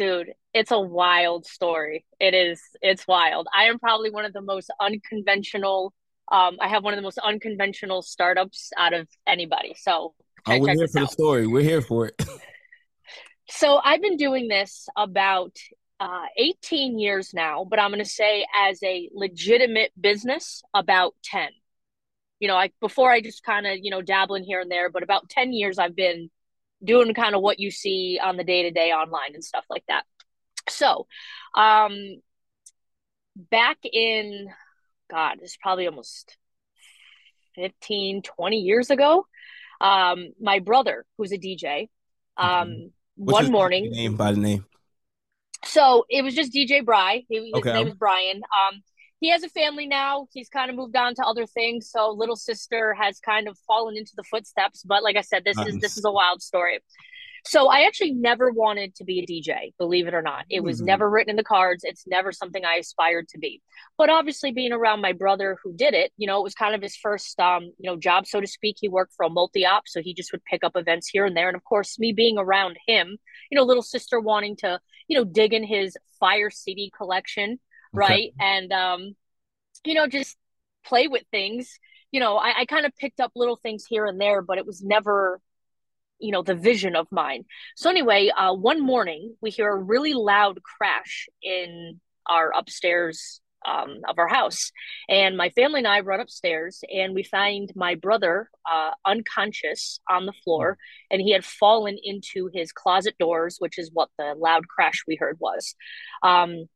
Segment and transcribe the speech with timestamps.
[0.00, 2.06] Dude, it's a wild story.
[2.18, 2.58] It is.
[2.80, 3.46] It's wild.
[3.54, 5.92] I am probably one of the most unconventional.
[6.32, 9.74] Um, I have one of the most unconventional startups out of anybody.
[9.78, 10.14] So
[10.46, 11.46] Oh, we're here for the story.
[11.46, 12.22] We're here for it.
[13.52, 15.56] So I've been doing this about
[15.98, 21.48] uh, 18 years now, but I'm going to say as a legitimate business, about 10.
[22.38, 25.02] You know, like before I just kind of, you know, dabbling here and there, but
[25.02, 26.30] about 10 years I've been
[26.82, 29.84] doing kind of what you see on the day to day online and stuff like
[29.88, 30.04] that.
[30.68, 31.06] So,
[31.56, 32.20] um,
[33.36, 34.48] back in,
[35.10, 36.36] God, this is probably almost
[37.56, 39.26] 15, 20 years ago,
[39.80, 41.88] um, my brother, who's a DJ,
[42.36, 44.64] um, What's one morning, name by the name.
[45.64, 47.24] so it was just DJ Bry.
[47.28, 47.72] He, his Okay.
[47.72, 48.36] name is Brian.
[48.36, 48.82] Um,
[49.20, 50.26] he has a family now.
[50.32, 51.90] He's kind of moved on to other things.
[51.90, 54.82] So little sister has kind of fallen into the footsteps.
[54.82, 56.80] But like I said, this is this is a wild story.
[57.46, 60.44] So I actually never wanted to be a DJ, believe it or not.
[60.50, 60.86] It was Mhm.
[60.86, 61.84] never written in the cards.
[61.84, 63.62] It's never something I aspired to be.
[63.96, 66.82] But obviously being around my brother who did it, you know, it was kind of
[66.82, 68.76] his first um, you know, job, so to speak.
[68.78, 71.48] He worked for a multi-op, so he just would pick up events here and there.
[71.48, 73.16] And of course, me being around him,
[73.50, 77.58] you know, little sister wanting to, you know, dig in his fire CD collection,
[77.92, 78.32] right?
[78.40, 79.16] And um,
[79.84, 80.36] you know, just
[80.84, 81.78] play with things.
[82.10, 84.66] You know, I, I kind of picked up little things here and there, but it
[84.66, 85.40] was never
[86.20, 87.44] you know the vision of mine.
[87.76, 94.00] So anyway uh one morning we hear a really loud crash in our upstairs um
[94.08, 94.70] of our house.
[95.08, 100.26] And my family and i run upstairs and we find my brother uh unconscious on
[100.26, 100.76] the floor
[101.10, 105.16] and he had fallen into his closet doors which is what the loud crash we
[105.16, 105.74] heard was.
[106.22, 106.66] Um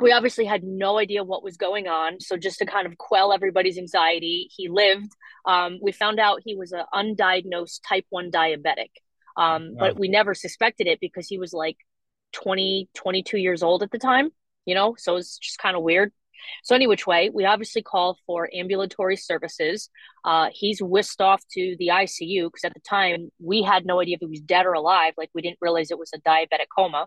[0.00, 2.20] we obviously had no idea what was going on.
[2.20, 5.12] So just to kind of quell everybody's anxiety he lived.
[5.44, 8.90] Um, we found out he was an undiagnosed type 1 diabetic.
[9.36, 11.78] Um, but we never suspected it because he was like
[12.32, 14.30] 20 22 years old at the time
[14.64, 14.94] you know?
[14.98, 16.12] So it's just kind of weird.
[16.64, 19.90] So any which way we obviously call for ambulatory services.
[20.24, 24.16] Uh, he's whisked off to the icu because at the time we had no idea
[24.16, 25.14] if he was dead or alive.
[25.16, 27.06] Like we didn't realize it was a diabetic coma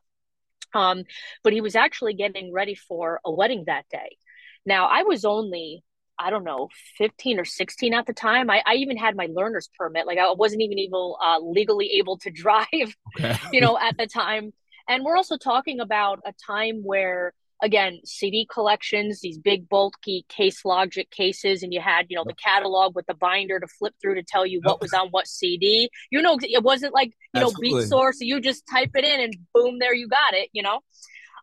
[0.74, 1.03] um,
[1.44, 4.18] but he was actually getting ready for a wedding that day
[4.66, 5.84] now i was only
[6.18, 8.50] I don't know, 15 or 16 at the time.
[8.50, 10.08] I, I even had my learner's permit.
[10.08, 13.36] Like I wasn't even able, uh, legally able to drive, Okay.
[13.52, 14.53] you know, at the time.
[14.88, 20.66] And we're also talking about a time where, again, CD collections, these big, bulky case
[20.66, 24.16] logic cases, and you had, you know, the catalog with the binder to flip through
[24.16, 25.89] to tell you what was on what CD.
[26.11, 28.17] You know, it wasn't like, you know, Beatsource.
[28.19, 30.81] You just type it in and boom, there you got it, you know?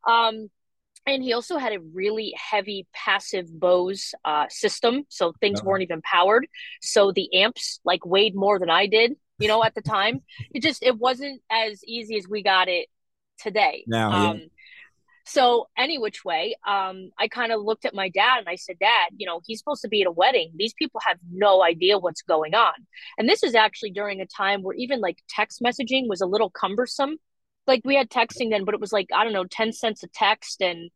[0.06, 0.50] Um,
[1.06, 5.70] and he also had a really heavy passive Bose uh, system, so things Uh-huh.
[5.70, 6.46] weren't even powered.
[6.80, 10.22] So the amps like weighed more than I did, you know, at the time.
[10.52, 12.88] It just it wasn't as easy as we got it
[13.38, 13.84] today.
[13.86, 14.38] Now, yeah.
[15.24, 18.78] So any which way, um, I kind of looked at my dad and I said,
[18.78, 20.52] Dad, you know, he's supposed to be at a wedding.
[20.56, 22.74] These people have no idea what's going on.
[23.18, 26.50] And this is actually during a time where even like text messaging was a little
[26.50, 27.16] cumbersome.
[27.66, 30.08] Like we had texting then, but it was like, I don't know, 10 cents a
[30.08, 30.90] text and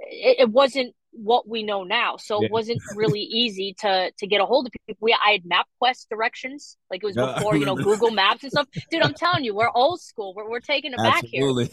[0.00, 2.16] it, it wasn't what we know now.
[2.16, 2.46] So Yeah.
[2.46, 4.98] it wasn't really easy to to get a hold of people.
[5.00, 7.76] We I had MapQuest directions, like it was before, you know.
[7.88, 8.68] Google Maps and stuff.
[8.90, 10.34] Dude, I'm telling you, we're old school.
[10.34, 11.70] We're we're taking it back here Absolutely.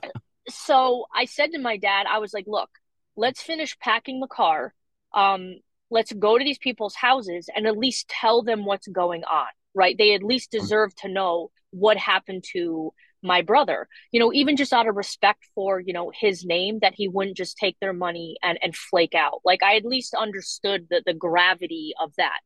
[0.49, 2.69] so I said to my dad, I was like, look,
[3.15, 4.73] let's finish packing the car.
[5.13, 5.55] Um,
[5.89, 9.95] let's go to these people's houses and at least tell them what's going on, right?
[9.97, 12.93] They at least deserve to know what happened to
[13.23, 16.95] my brother, you know, even just out of respect for, you know, his name, that
[16.95, 19.41] he wouldn't just take their money and, and flake out.
[19.45, 22.39] Like I at least understood the, the gravity of that.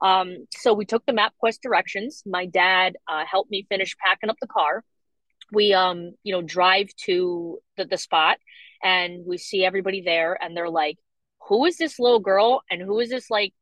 [0.00, 2.22] Um, so we took the MapQuest directions.
[2.26, 4.84] My dad uh, helped me finish packing up the car
[5.52, 8.38] we um you know drive to the, the spot
[8.82, 10.98] and we see everybody there and they're like
[11.48, 13.52] who is this little girl and who is this like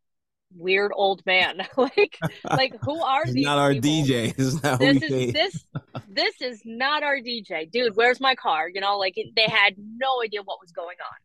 [0.57, 3.91] weird old man like like who are these not our people?
[3.91, 4.35] DJ.
[4.37, 5.65] This not this is this
[6.09, 10.23] this is not our dj dude where's my car you know like they had no
[10.25, 11.19] idea what was going on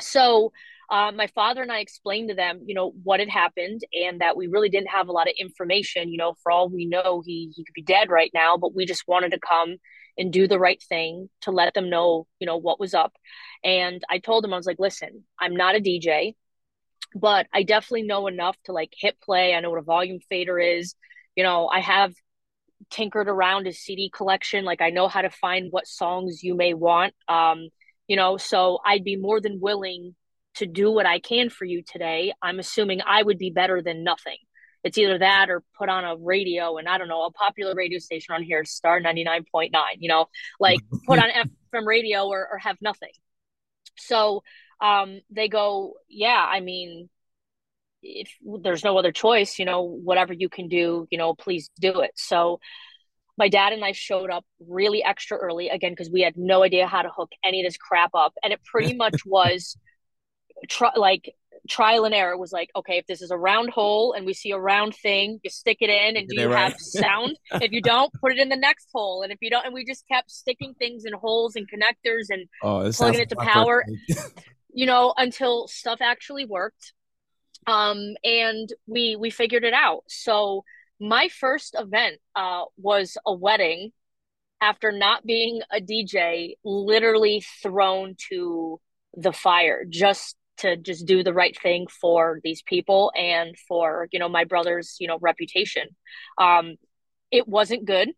[0.00, 0.52] so
[0.90, 4.36] uh, my father and I explained to them, you know, what had happened and that
[4.36, 6.10] we really didn't have a lot of information.
[6.10, 8.86] You know, for all we know, he he could be dead right now, but we
[8.86, 9.76] just wanted to come
[10.16, 13.12] and do the right thing to let them know, you know, what was up.
[13.62, 16.34] And I told him, I was like, listen, I'm not a DJ,
[17.14, 19.54] but I definitely know enough to like hit play.
[19.54, 20.94] I know what a volume fader is.
[21.36, 22.14] You know, I have
[22.90, 24.64] tinkered around his CD collection.
[24.64, 27.14] Like I know how to find what songs you may want.
[27.28, 27.68] Um,
[28.06, 30.14] you know, so I'd be more than willing
[30.58, 34.04] to do what I can for you today, I'm assuming I would be better than
[34.04, 34.36] nothing.
[34.84, 37.98] It's either that or put on a radio and I don't know, a popular radio
[37.98, 40.26] station on here, Star 99.9, you know,
[40.60, 43.10] like put on FM radio or, or have nothing.
[43.96, 44.42] So
[44.80, 47.08] um, they go, yeah, I mean,
[48.02, 48.30] if
[48.62, 52.12] there's no other choice, you know, whatever you can do, you know, please do it.
[52.14, 52.60] So
[53.36, 56.86] my dad and I showed up really extra early again because we had no idea
[56.86, 58.34] how to hook any of this crap up.
[58.42, 59.76] And it pretty much was
[60.68, 61.34] try, like
[61.68, 64.50] trial and error was like, okay, if this is a round hole and we see
[64.50, 66.72] a round thing, you stick it in and do you right.
[66.72, 67.38] have sound?
[67.52, 69.22] if you don't, put it in the next hole.
[69.22, 72.48] And if you don't, and we just kept sticking things in holes and connectors and
[72.62, 73.84] oh, plugging it to power,
[74.72, 76.92] you know, until stuff actually worked.
[77.66, 80.04] Um, and we, we figured it out.
[80.08, 80.64] So
[81.00, 83.92] my first event, uh, was a wedding
[84.60, 88.80] after not being a DJ, literally thrown to
[89.16, 94.18] the fire just to just do the right thing for these people and for you
[94.18, 95.88] know my brother's you know reputation.
[96.38, 96.76] Um
[97.30, 98.10] it wasn't good.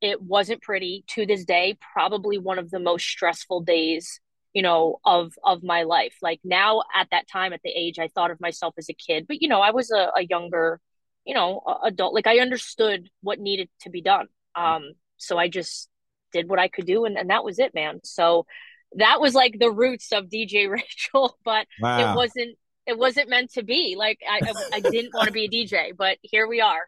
[0.00, 1.04] It wasn't pretty.
[1.08, 4.20] To this day probably one of the most stressful days
[4.52, 6.16] you know of of my life.
[6.22, 9.26] Like now at that time at the age i thought of myself as a kid
[9.26, 10.80] but you know i was a, a younger
[11.24, 12.14] you know adult.
[12.14, 14.26] Like i understood what needed to be done.
[14.54, 15.88] Um so i just
[16.32, 18.00] did what i could do and, and that was it man.
[18.04, 18.46] So
[18.96, 22.12] that was like the roots of DJ Rachel, but wow.
[22.12, 22.56] it wasn't
[22.86, 23.96] it wasn't meant to be.
[23.98, 26.82] Like I I, I didn't want to be a DJ, but here we are.